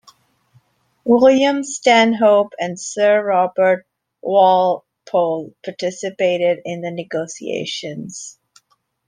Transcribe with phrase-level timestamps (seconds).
[1.05, 3.85] William Stanhope and Sir Robert
[4.23, 8.39] Walpole participated in the negotiations.